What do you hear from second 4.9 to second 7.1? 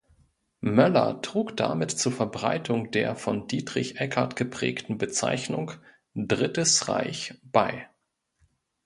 Bezeichnung „Drittes